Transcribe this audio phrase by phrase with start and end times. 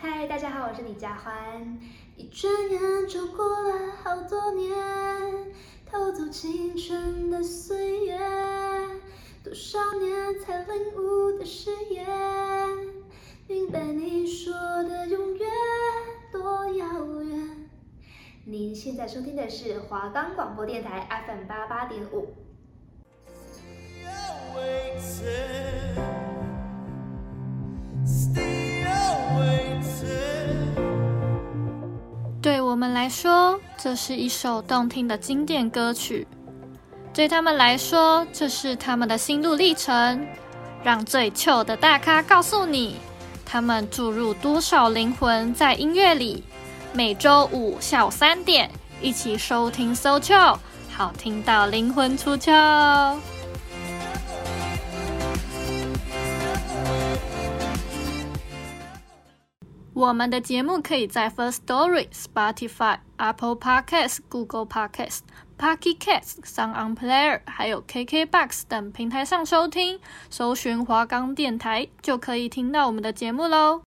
[0.00, 1.76] 嗨，大家好，我是李佳欢。
[2.16, 4.72] 一转眼就过了好多年，
[5.90, 8.16] 偷走青春的岁月，
[9.42, 12.06] 多少年才领悟的誓言，
[13.48, 14.52] 明白你说
[14.84, 15.50] 的永远
[16.30, 17.68] 多遥远。
[18.44, 22.28] 您现在收听的是华冈广播电台 FM 八八点五。
[32.40, 36.24] 对我们来说，这是一首动听的经典歌曲；
[37.12, 40.26] 对他们来说，这是他们的心路历程。
[40.84, 42.96] 让最糗的大咖告诉你，
[43.44, 46.44] 他们注入多少灵魂在音乐里。
[46.92, 48.70] 每周五下午三点，
[49.02, 50.20] 一起收听 So
[50.96, 53.16] 好听到灵魂出窍。
[59.98, 65.22] 我们的节目可以在 First Story、Spotify、Apple Podcasts、Google Podcasts、
[65.58, 69.98] Pocket Casts、Sound On Player，还有 KKBox 等平台上收听，
[70.30, 73.82] 搜寻华冈电台就可以听到我们的节目喽。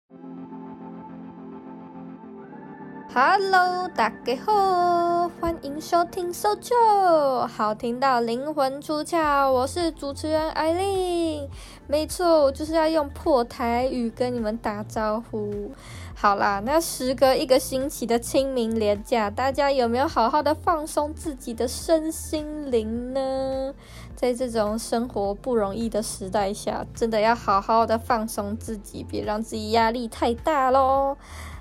[3.18, 9.50] Hello，大家好，欢迎收听 So c h o 好听到灵魂出窍。
[9.50, 11.48] 我是主持人艾琳，
[11.86, 15.72] 没错，我就是要用破台语跟你们打招呼。
[16.14, 23.72] 好啦，那时隔一个星期的清明连假，大家有没有好好的放松自己的身心灵呢？
[24.14, 31.16] 在这种生活不容易的时代下，真的要好好的放松自己，别让自己压力太大喽。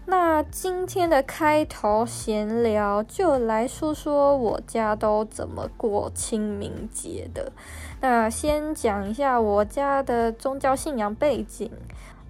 [0.08, 7.52] 那今天的开头闲聊，就来说说我家都怎么过清明节的。
[8.02, 11.72] 那先讲一下我家的宗教信仰背景。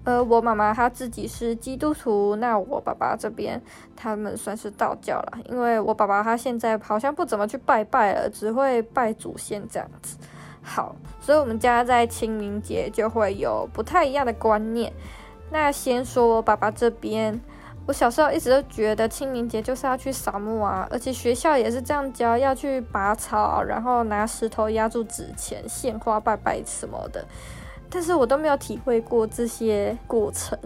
[0.04, 3.60] 呃，我妈妈她自己是基督徒，那我爸爸这边
[3.94, 5.38] 他们算是道教了。
[5.50, 10.16] 因为我爸爸他现在好像不怎么去拜拜了，只会拜祖先这样子。
[10.62, 14.90] 好，所以我们家在清明节就会有不太一样的观念。
[15.50, 17.38] 那先说我爸爸这边。
[17.86, 27.24] 我小时候一直都觉得清明节就是要去扫墓啊，而且学校也是这样教，要去拔草，然后拿石头压住纸钱、献花、拜拜什么的。
[27.88, 30.58] 但是我都没有体会过这些过程，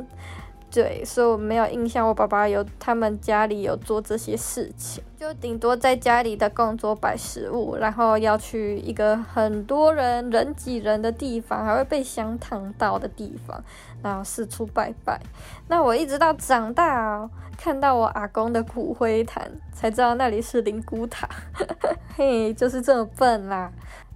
[0.71, 2.07] 对，所以我没有印象。
[2.07, 13.63] 我爸爸有他们家里有做这些事情，就顶多在家里的供桌摆食物，然后要去一个很多人人挤人的地方，还会被香烫到的地方。
[14.03, 15.21] 然后四处拜拜，
[15.69, 21.29] 那我一直到长大，看到我阿公的骨灰坛，才知道那里是灵骨塔，
[22.17, 23.71] 嘿，就是这么笨啦。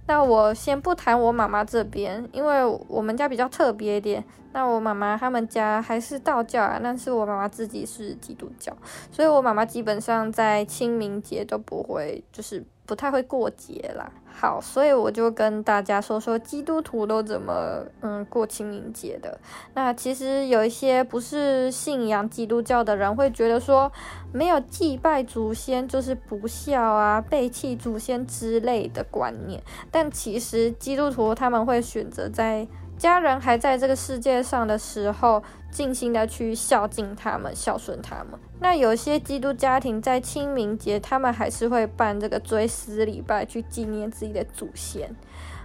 [0.07, 4.23] 那我先不谈我妈妈这边，因为我们家比较特别一点。
[4.53, 8.71] 那我妈妈他们家还是道教啊，但是我妈妈自己是基督教，
[9.11, 12.63] 所以我妈妈基本上在清明节都不会，就是。
[12.87, 19.39] 不太会过节啦，好，所以我就跟大家说说基督徒都怎么嗯过清明节的。
[19.73, 23.89] 那其实有一些不是信仰基督教的人会觉得说，
[24.33, 32.67] 没有祭拜祖先就是不孝啊、背弃祖先之类的观念，但其实基督徒他们会选择在。
[32.97, 38.39] 家人还在这个世界上的时候，尽心的去孝敬他们，孝顺他们。
[38.59, 45.13] 那有些基督家庭在清明节，他们还是会办这个追思礼拜，去纪念自己的祖先。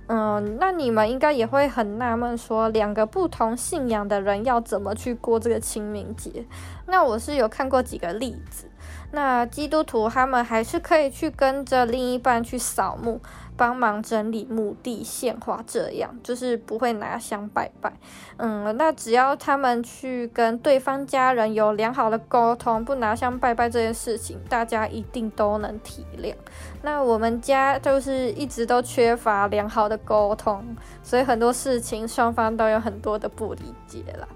[0.08, 6.44] 嗯，那你们应该也会很纳闷，说两个不同信仰的人要怎么去过这个清明节？
[6.86, 8.66] 那我是有看过几个例子。
[9.12, 13.20] 那基督徒他们还是可以去跟着另一半去扫墓。
[13.56, 17.92] 帮忙整理墓地、献花，这样就是不会拿香拜拜。
[18.38, 26.34] 嗯，那只要他们去跟对方家人有良好的沟通，不拿香拜拜这件事情，大家一定都能体谅。
[26.80, 30.64] 那我们家就是一直都缺乏良好的沟通，
[31.02, 34.26] 所以很多事情双方都有很多的不理解了。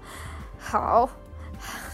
[0.59, 1.09] 好，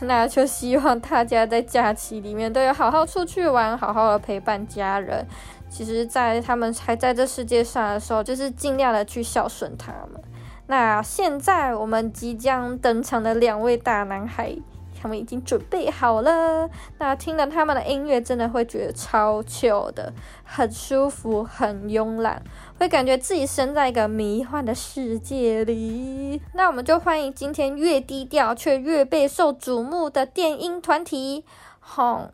[0.02, 5.26] 那就希望大家在假期里面都有好好出去玩，好好的陪伴家人。
[5.70, 10.22] 其实，在他们还在这世界上的时候，就是尽量的去孝顺他们。
[10.68, 14.56] 那现在我们即将登场的两位大男孩，
[15.02, 16.70] 他们已经准备好了。
[16.98, 20.12] 那听了他们的音乐，真的会觉得超糗的，
[20.44, 22.42] 很舒服，很慵懒，
[22.82, 26.42] 会感觉自己身在一个迷幻的世界里。
[26.56, 31.46] 那我们就欢迎今天越低调却越备受瞩目的电音团体
[31.96, 32.32] ，Home。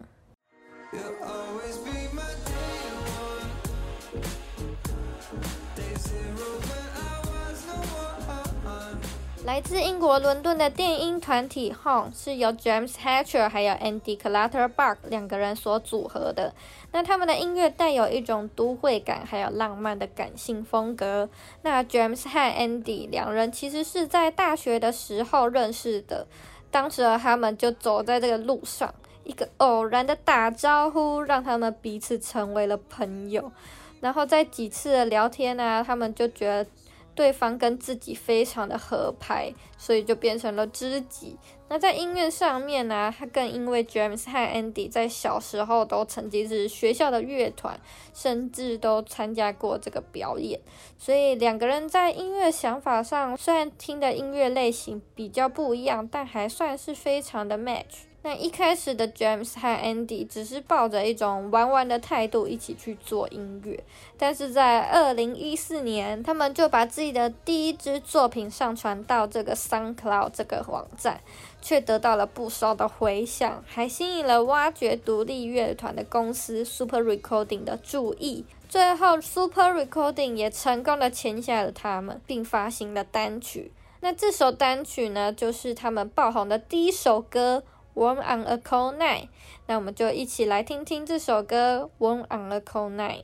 [9.47, 16.53] 来自英国伦敦的电音团体 Hone 是由 James Hatcher 还有 Andy Clutterbuck 两个人所组合的。
[16.91, 21.29] 那他们的音乐带有一种都会感，还有浪漫的感性风格。
[21.61, 26.27] 那 James 和 Andy 两人其实是在大学的时候认识的，
[26.69, 28.93] 当时他们就走在这个路上，
[29.23, 33.49] 一个偶然的打招呼，让他们彼此成为了朋友。
[34.01, 36.69] 然后在几次的聊天呢、他们就觉得。
[37.17, 41.35] 对方跟自己非常的合拍，所以就变成了知己。
[41.67, 47.77] 那在音乐上面呢，他更因为 James 和 Andy 在小时候都曾经是学校的乐团，
[48.13, 50.61] 甚至都参加过这个表演，
[50.99, 58.05] 所以两个人在音乐想法上，虽然听的音乐类型比较不一样，但还算是非常的 match。
[58.27, 63.81] 那一开始的 James 和 Andy 只是抱着一种玩玩的态度一起去做音乐，
[64.17, 71.21] 但是在二零一四年，他们就把自己的第一支作品上传到这个 SoundCloud 这个网站，
[71.61, 78.43] 却得到了不少的回响，还吸引了挖掘独立乐团的公司 Super Recording 的注意。
[78.67, 83.71] 最后，Super Recording 也成功的签下了他们，并发行了单曲。
[84.01, 87.63] 那这首单曲呢，就是他们爆红的第一首歌。
[87.97, 89.29] Warm on a Cold Night，
[89.65, 93.23] 那我们就一起来听听这首歌《Warm on a Cold Night》。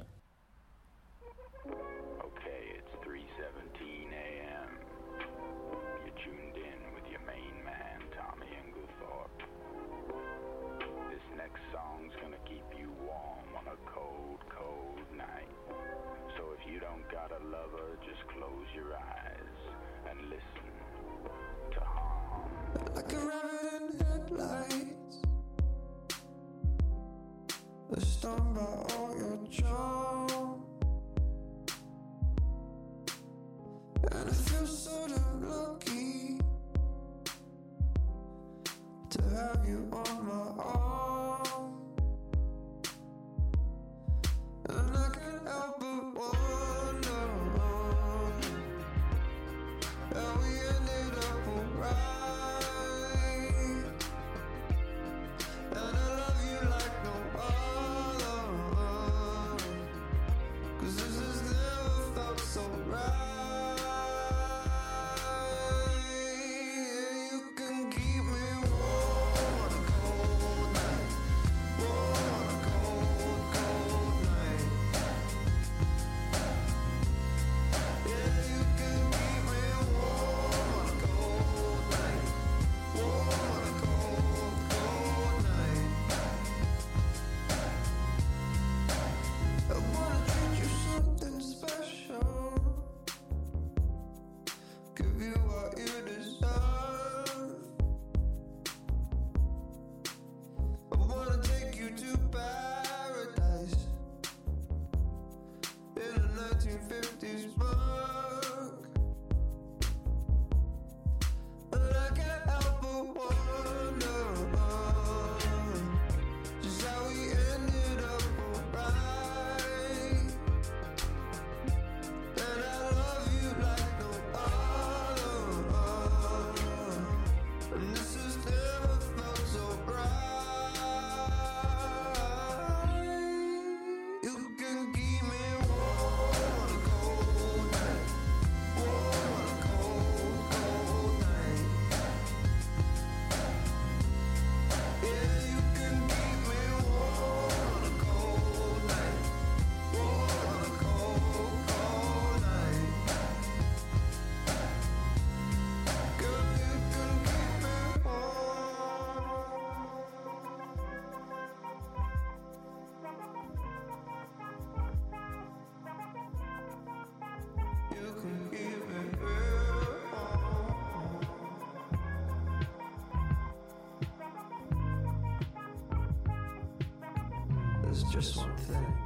[177.93, 178.97] is just one thing.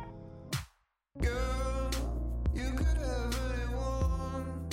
[1.20, 1.90] Girl,
[2.54, 4.70] you could have anyone.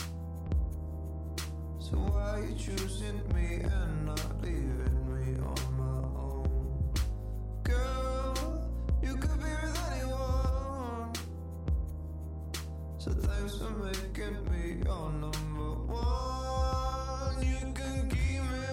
[1.81, 6.95] So why you choosing me and not leaving me on my own?
[7.65, 8.35] Girl,
[9.03, 11.13] you could be with anyone.
[12.99, 17.43] So thanks for making me your number one.
[17.43, 18.64] You can keep me.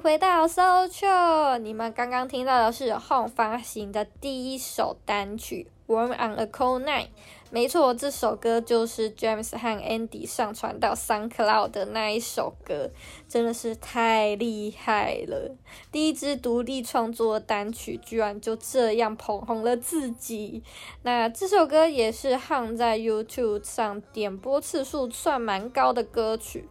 [0.00, 1.58] 回到 SoulChill。
[1.58, 7.04] 你们刚刚听到的是 Hone 发行的第一首单曲《Warm on a Cold Night》。
[7.50, 12.90] 没错，这首歌就是 James 和 Andy 上传到 Sun Cloud 的那一首歌，
[13.28, 15.54] 真的是太厉害了！
[15.92, 20.62] 第一支独立创作的单曲，居然就这样捧红了自己。
[21.02, 26.68] 那这首歌也是 Hone 在 YouTube 上点播次数算蛮高的歌曲，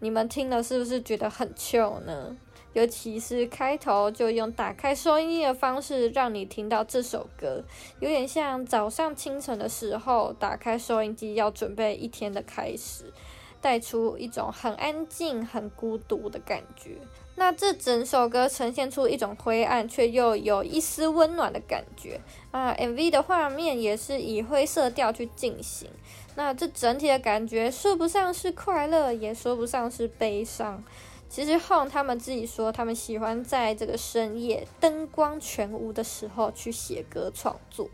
[0.00, 2.36] 你们听了是不是觉得很 chill 呢？
[2.78, 7.60] 尤其是开头就用打开收音机的方式让你听到这首歌，
[7.98, 13.12] 有点像早上清晨的时候打开收音机要准备一天的开始，
[13.60, 16.98] 带出一种很安静、很孤独的感觉。
[17.34, 22.20] 那这整首歌呈现出一种灰暗却又有一丝温暖的感觉
[22.52, 25.90] 啊！MV 的画面也是以灰色调去进行，
[26.36, 30.84] 那这整体的感觉说不上是快乐，也说不上是悲伤。
[31.28, 37.88] 其实 Hone 他们自己说，他们喜欢在这个深夜灯光全无的时候去写歌创作。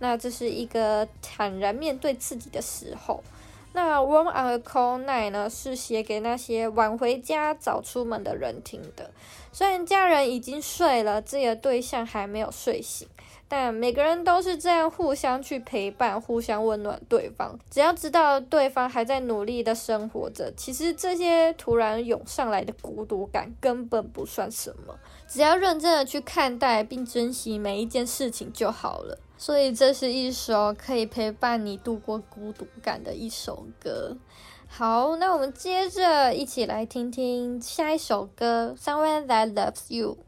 [0.00, 3.22] 那这是一个坦然面对自己的时候。
[3.72, 9.12] 那 Warm on a Cold Night 呢，是写给那些晚回家、早出门的人听的。
[9.52, 13.06] 虽然家人已经睡了，自己的对象还没有睡醒。
[13.52, 17.58] 但每个人都是这样互相去陪伴，互相温暖对方。
[17.68, 24.94] 只要知道对方还在努力的生活着，其实这些突然涌上来的孤独感根本不算什么。
[25.26, 29.18] 只要认真的去看待并珍惜每一件事情就好了。
[29.36, 34.16] 所以这是一首可以陪伴你度过孤独感的一首歌。
[34.68, 40.18] 好，那我们接着一起来听听下一首歌《Someone That Loves You》。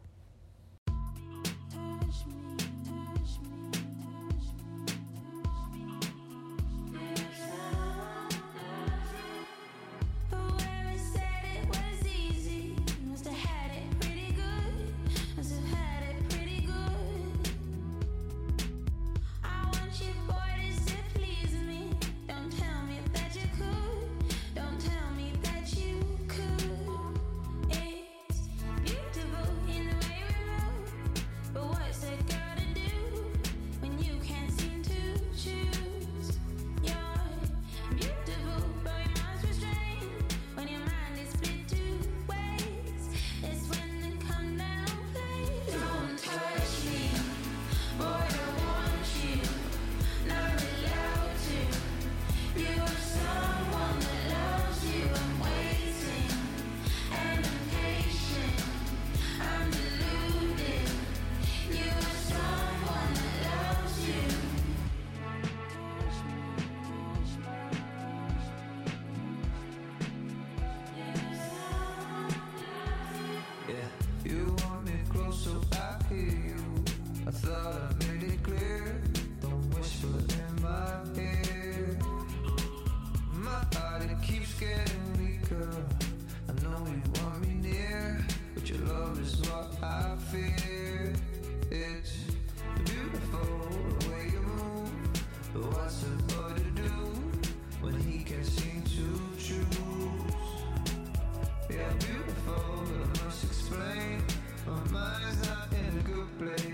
[106.45, 106.72] play.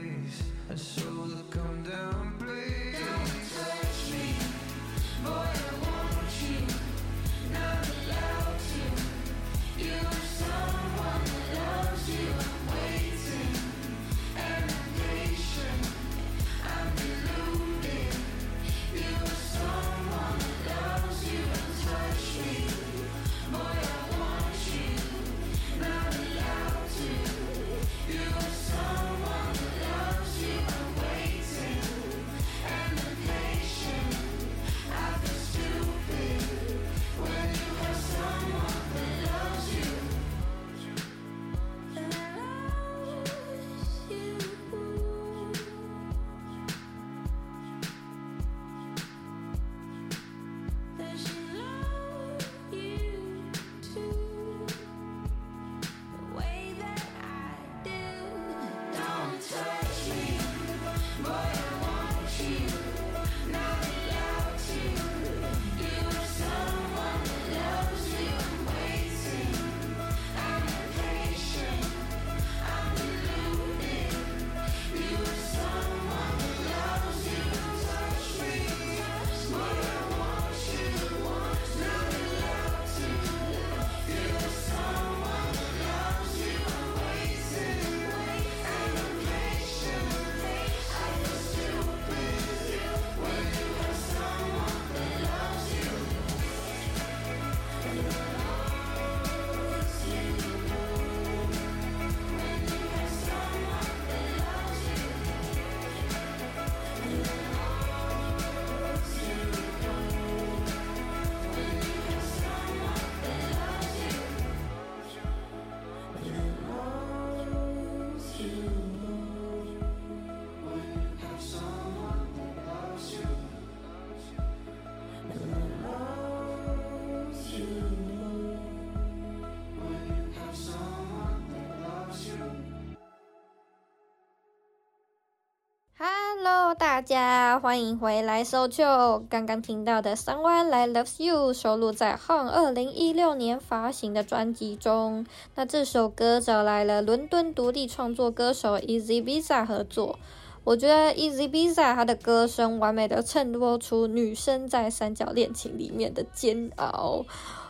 [137.08, 138.84] 家欢迎回来搜救。
[139.30, 145.24] 刚刚听到的《Someone Loves You》收录在 Hon 二零一六年发行的专辑中。
[145.54, 150.18] 那这首歌找来了伦敦独立创作歌手 Ezkizza 合作。
[150.64, 157.24] 我觉得 Ezkizza 他的歌声完美的衬托出女生在三角恋情里面的煎熬。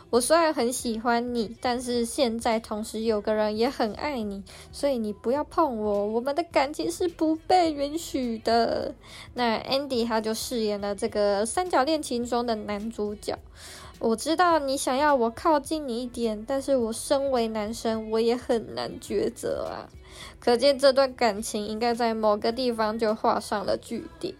[0.09, 8.95] 我虽然很喜欢你，但是现在同时有个人也很爱你，所以你不要碰我，我们的感情是不被允许的。
[9.35, 13.37] 那 Andy 他就饰演了这个三角恋情中的男主角。
[13.99, 19.89] 我知道你想要我靠近你一点，但是我身为男生，我也很难抉择啊。
[20.39, 24.33] 可见这段感情应该在某个地方就画上了句点。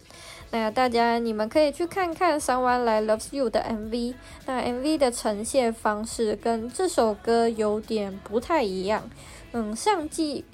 [0.52, 4.14] 那大家，你们可以去看看《Someone Like Loves You》的 MV。
[4.46, 9.08] 那 MV 的呈现方式跟这首歌有点不太一样。
[9.52, 10.44] 嗯，上季。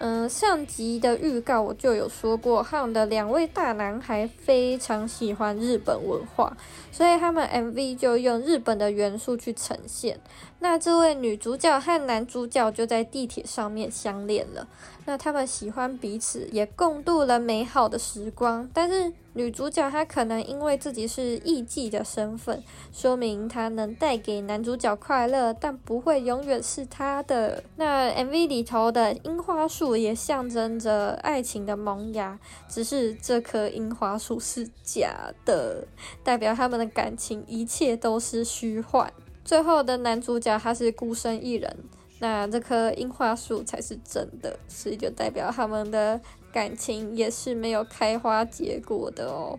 [0.00, 6.56] 嗯，上集的预告我就有说过，他们的两位大男孩非常喜欢日本文化，
[6.92, 10.20] 所以他们 MV 就用日本的元素去呈现。
[10.60, 14.66] 那这位女主角和男主角就在地铁上面相恋了。
[15.04, 19.12] 那他们喜欢彼此，也共度了美好的时光，但是。
[19.34, 22.60] 女主角她可能因为自己是艺妓的身份，
[22.92, 27.62] 说明她能带给男主角快乐，但不会永远是他的。
[27.76, 32.36] 那 MV 里头的樱花树也象征着爱情的萌芽，
[32.68, 35.86] 只是这棵樱花树是假的，
[36.24, 39.12] 代表他们的感情一切都是虚幻。
[39.48, 41.74] 最后的男主角他是孤身一人
[42.18, 46.20] 那这棵樱花树才是真的所以就代表他们的
[46.52, 49.58] 感情也是没有开花结果的哦。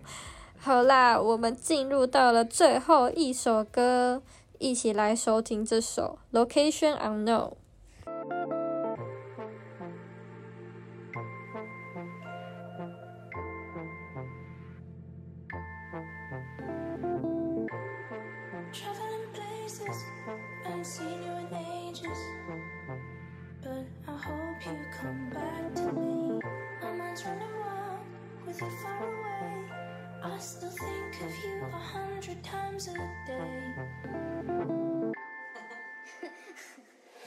[0.60, 4.21] 好啦我们进入到了最后一首歌
[4.60, 7.54] 一起来收听这首 location unknown
[19.89, 21.47] I ain't seen you in
[21.89, 22.19] ages.
[23.63, 26.39] But I hope you come back to me.
[26.82, 27.99] My mind's running wild
[28.45, 29.65] with you far away.
[30.23, 32.93] I still think of you a hundred times a
[33.25, 33.73] day.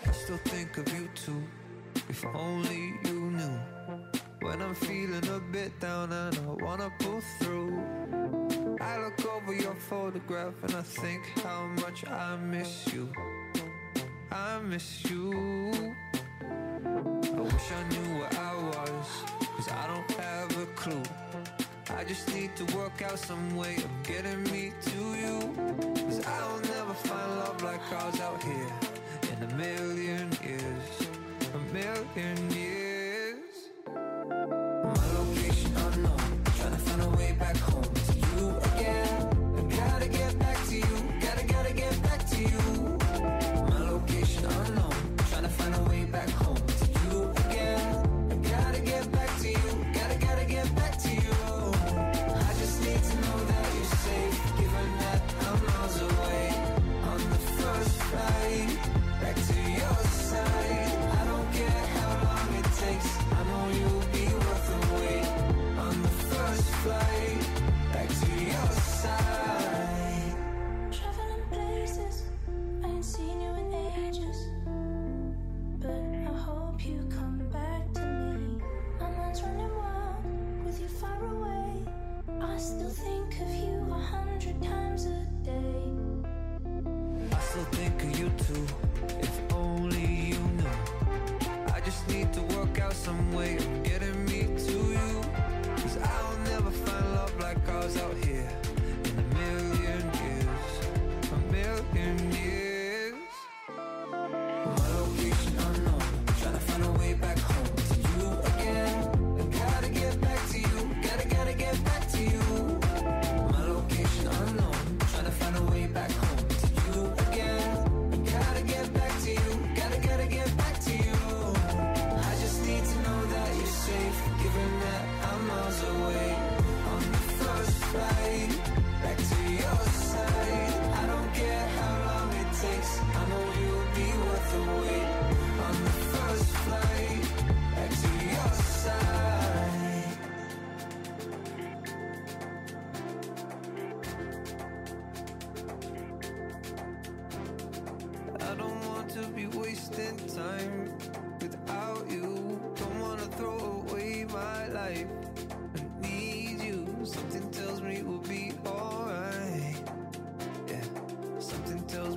[0.06, 1.42] I still think of you too.
[2.08, 3.58] If only you knew.
[4.40, 8.21] When I'm feeling a bit down and I wanna pull through
[9.92, 13.12] photograph and I think how much I miss you.
[14.30, 15.94] I miss you.
[16.40, 19.06] I wish I knew where I was,
[19.54, 21.02] cause I don't have a clue.
[21.90, 25.36] I just need to work out some way of getting me to you.
[26.06, 28.74] Cause I'll never find love like ours out here
[29.30, 30.86] in a million years.
[31.52, 32.81] A million years.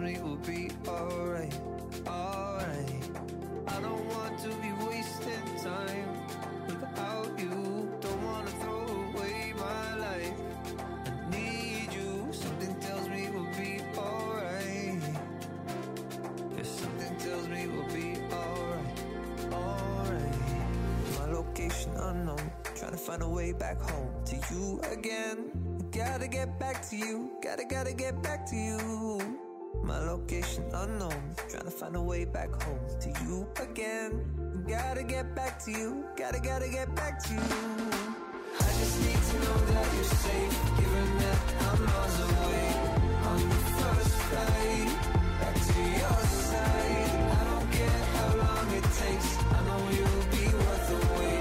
[0.06, 1.58] Something me we'll be alright.
[2.08, 3.10] Alright.
[3.68, 6.10] I don't want to be wasting time
[6.68, 7.90] without you.
[8.02, 10.34] Don't wanna throw away my life.
[11.08, 12.28] I need you.
[12.32, 15.02] Something tells me we'll be alright.
[16.56, 19.00] Yeah, something tells me we'll be alright.
[19.52, 21.20] Alright.
[21.20, 22.52] My location unknown.
[22.76, 25.52] Trying to find a way back home to you again.
[25.92, 27.32] Gotta get back to you.
[27.42, 29.15] Gotta, gotta get back to you.
[29.86, 31.36] My location unknown.
[31.48, 34.20] Trying to find a way back home to you again.
[34.68, 36.06] Gotta get back to you.
[36.18, 37.40] Gotta, gotta get back to you.
[37.40, 42.68] I just need to know that you're safe, given that I'm miles away
[43.30, 44.90] on the first flight
[45.40, 46.20] back to your
[46.50, 47.12] side.
[47.30, 49.30] I don't care how long it takes.
[49.38, 51.35] I know you'll be worth the wait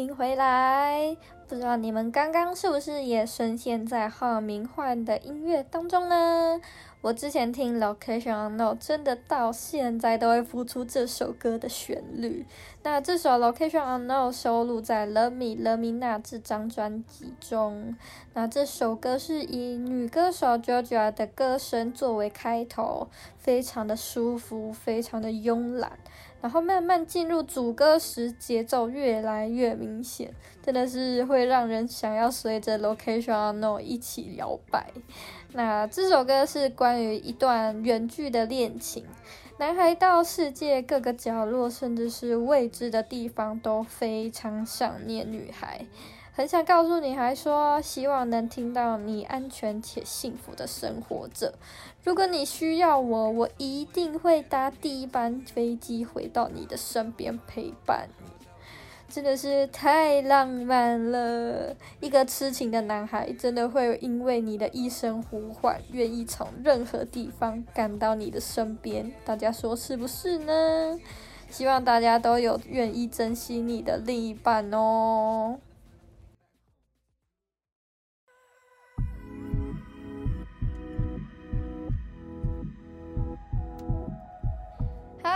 [0.00, 1.16] 迎回来！
[1.46, 6.60] 不知道你们刚刚是不是也深陷在浩明幻的音乐当中呢？
[7.02, 12.46] 我之前听 Location Unknown，真的到现在都会浮出这首歌的旋律。
[12.82, 17.96] 那这首 Location Unknown 收录在《Love Me Love Me Now》这张专辑中。
[18.34, 23.08] 那这首歌是以女歌手 JoJo 的歌声作为开头，
[23.38, 25.98] 非常的舒服，非常的慵懒。
[26.40, 34.90] 然后慢慢进入主歌时，节奏越来越明显，真的是会让人想要随着 Location Unknown 一起摇摆。
[35.52, 39.04] 那这首歌是关于一段远距的恋情，
[39.58, 45.84] 男孩到世界各个角落，甚至是未知的地方，都非常想念女孩。
[46.32, 51.52] 很想告诉女孩说，希望能听到你安全且幸福的生活着。
[52.02, 58.30] 如果你需要我，我一定会搭第一班飞机回到你的身边陪伴你。
[59.08, 61.74] 真的是太浪漫了！
[62.00, 69.12] 一个痴情的男孩真的会因为你的一声呼唤，愿意从任何地方赶到你的身边。
[69.24, 70.96] 大家说是不是呢？
[71.50, 75.58] 希望大家都有愿意珍惜你的另一半哦。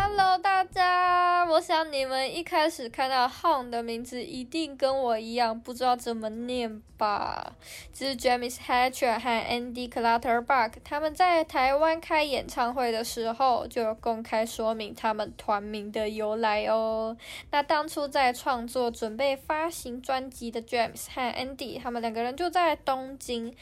[0.07, 1.47] Hello，大家！
[1.47, 7.55] 我想你们一开始看到 Hone 的名字，一定跟我一样不知道怎么念吧？
[7.91, 17.17] 就是 James Hatcher 和 Andy Clutterbuck，他们在台湾开演唱会的时候，就有公开说明他们团名的由来哦。
[17.51, 23.57] 那当初在创作、准备发行专辑的 James 和 Andy，他们两个人就在东京。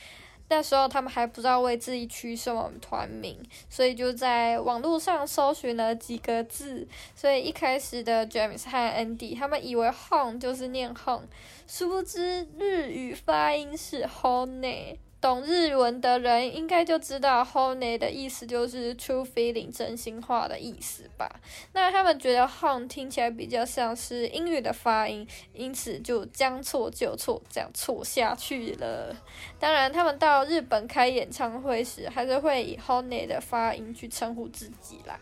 [0.49, 6.87] 那时候他们还不知道为自己取什么团名，所以就在网络上搜寻了几个字。
[7.17, 11.23] 所以一开始的 James 和 Andy 他们以为 Hone 就是念 Hong，
[11.67, 14.97] 殊不知日语发音是 Hone。
[15.23, 21.31] 懂日文的人应该就知道 “hone” 的意思就是 “true feeling” 真心话的意思吧？
[21.73, 29.17] 那他们觉得 “hone” 听起来比较像是英语的发音，因此就将错就错，这样错下去了。
[29.61, 35.17] 当然，他们到日本开演唱会时，还是会以 “hone” 的发音去称呼自己啦。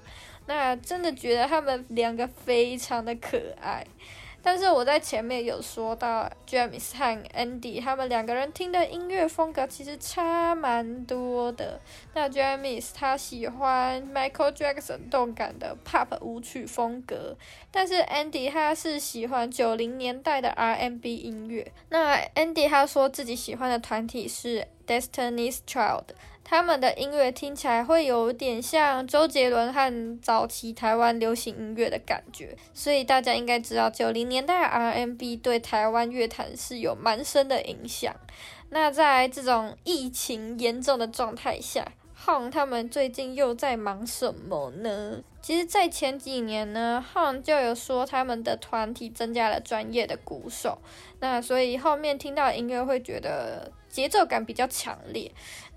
[0.46, 3.86] 那真的觉得他们两个非常的可爱。
[4.42, 11.81] 但是我在前面有说到，James 和 Andy 他们两个人听的音乐风格其实差蛮多的。
[12.14, 17.37] 那 James 他喜欢 Michael Jackson 动感的 Pop 舞曲风格，
[17.70, 21.70] 但是 Andy 他是喜欢九零年代的 R&B 音乐。
[21.90, 26.05] 那 Andy 他说自己喜欢的团体是 Destiny's Child。
[26.50, 38.12] 他们的音乐听起来会有点像周杰伦和早期台湾流行音乐的感觉，所以大家应该知道九零年代 RMB 对台湾乐坛是有蛮深的影响。
[38.70, 41.86] 那在这种疫情严重的状态下
[42.26, 45.22] ，Hone 他们最近又在忙什么呢？
[45.40, 50.78] 其实，在前几年呢，Hone 就有说他们的团体增加了专业的鼓手，
[51.20, 53.70] 那所以后面听到音乐会觉得。
[53.90, 55.32] 节奏感比较强烈。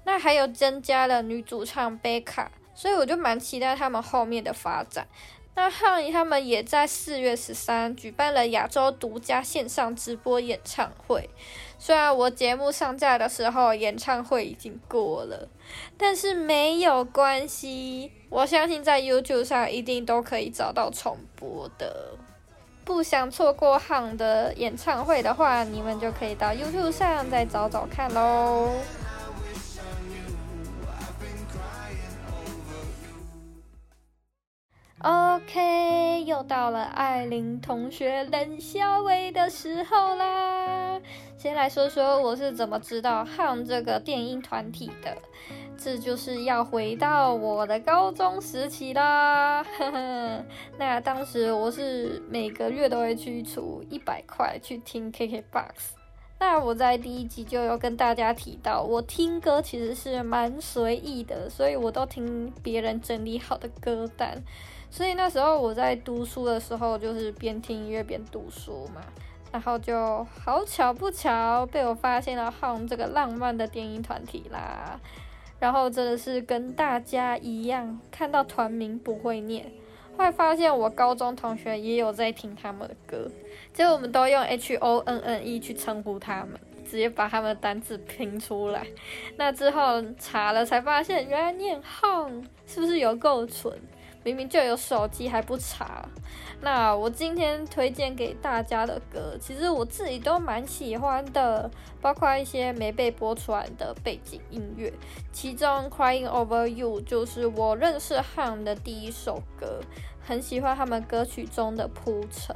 [0.05, 5.07] 那还有增加了女主唱贝卡，所以我就蛮期待他们后面的发展。
[5.55, 11.29] 那汉他们也在四月十三举办了亚洲独家线上直播演唱会。
[11.77, 15.47] 虽然我节目上架的时候演唱会已经过了，
[15.95, 22.17] 但是没有关系，我相信在 YouTube 上一定都可以找到重播的。
[22.83, 28.69] 不想错过汉的演唱会的话，你们就可以到 YouTube 上再找找看喽。
[35.03, 40.97] OK，又到了艾琳同学冷笑话的时候啦。
[41.37, 45.17] 先来说说我是怎么知道 HARM 这个电音团体的，
[45.77, 49.61] 这就是要回到我的高中时期啦。
[49.61, 50.45] 呵呵，
[50.77, 55.73] 那当时我是每个月都会去出一百块去听 KKBOX。
[56.39, 64.41] 那我在第一集就有跟大家提到，我听歌其实是蛮随意的，所以我都听别人整理好的歌单。
[64.93, 69.01] 所以那时候我在读书的时候，就是边听音乐边读书嘛，
[69.51, 74.99] 然后就好巧不巧被我发现了 HARM 这个浪漫的电音团体啦。
[75.59, 79.65] 然后真的是跟大家一样，看到团名不会念，
[80.15, 83.27] 后来发现我高中同学也有在听他们的歌，
[83.73, 88.85] 结果我们都用 H O N N E 去称呼他们，直接把他们的单字拼出来。
[89.37, 93.75] 那之后查了才发现，原来念 HARM 是不是有够蠢？
[94.23, 96.07] 明明就有手机还不查，
[96.61, 101.69] 那我今天推荐给大家的歌，其实我自己都蛮喜欢的，
[102.01, 104.91] 包括一些没被播出来的背景音乐，
[105.31, 109.81] 其中《Crying Over You》就是我认识汉的第一首歌，
[110.25, 112.55] 很喜欢他们歌曲中的铺陈。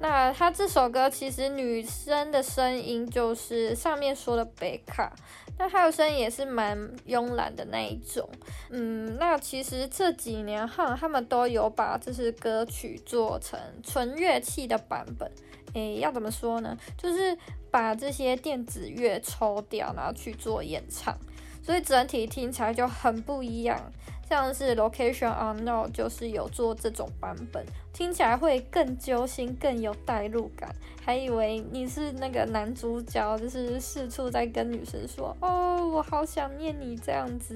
[0.00, 5.14] 那他这首歌其实女生的声音就是上面说的贝卡，
[5.58, 6.76] 那她的声音也是蛮
[7.06, 8.28] 慵懒的那一种。
[8.70, 15.30] 嗯，那其实这几年哈，他们都有把这些歌曲做成纯乐器的版本。
[15.74, 16.76] 诶，要怎么说呢？
[16.98, 17.36] 就是
[17.70, 21.16] 把这些电子乐抽掉，然后去做演唱，
[21.62, 23.80] 所以整体听起来就很不一样。
[24.28, 37.54] 像是 Location Unknown 就是有做这种版本，听起来会更揪心，更有代入感，还以为你是那个男主角，就是四处在跟女生说：“哦，我好想念你”这样子。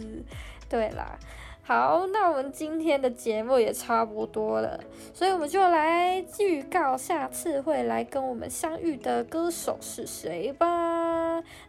[0.69, 1.19] 对啦。
[1.63, 4.81] 好，那我们今天的节目也差不多了，
[5.13, 10.98] 所以我们就来预告下次会来跟我们相遇的歌手是谁吧。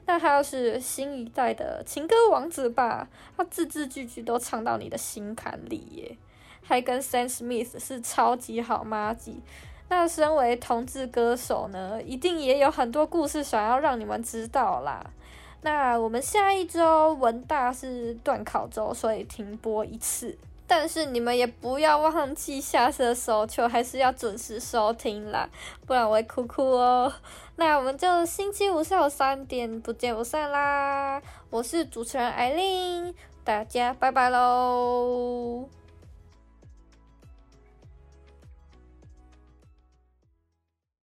[0.05, 6.17] 那他就是新一代的情歌王子吧，他字字句句都唱到你的心坎里耶，
[6.61, 9.41] 还跟 Sam Smith 是超级好妈吉。
[9.89, 15.03] 那身为同志歌手呢，一定也有很多故事想要让你们知道啦。
[15.61, 20.37] 那我们下一周文大是段考周，所以停播一次。
[20.67, 25.49] 但是你们也不要忘记下次的手球还是要准时收听啦，
[25.87, 27.11] 不然我会哭哭哦。
[27.59, 31.21] 那我们就星期五下午三点不见不散啦！
[31.49, 35.67] 我是主持人艾琳，大家拜拜喽。